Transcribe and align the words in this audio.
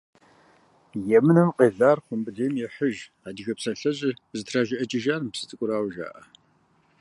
«Емынэм 1.17 1.49
къелар 1.57 1.97
хъумбылейм 2.05 2.53
ехьыж» 2.67 2.97
адыгэ 3.27 3.53
псалъэжьыр 3.57 4.15
зытражыӀыкӀыжар 4.37 5.21
мы 5.23 5.29
псы 5.33 5.43
цӀыкӀурауэ 5.49 5.89
жаӀэ. 5.95 6.21